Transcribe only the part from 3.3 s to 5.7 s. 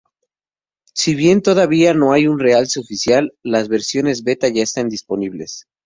las versiones beta ya están disponibles.